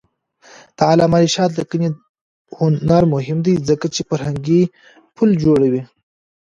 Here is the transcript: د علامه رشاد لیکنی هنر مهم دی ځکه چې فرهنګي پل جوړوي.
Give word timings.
د 0.77 0.79
علامه 0.91 1.17
رشاد 1.23 1.51
لیکنی 1.59 1.87
هنر 2.57 3.03
مهم 3.13 3.37
دی 3.45 3.53
ځکه 3.69 3.85
چې 3.93 4.01
فرهنګي 4.09 4.61
پل 5.15 5.29
جوړوي. 5.43 5.83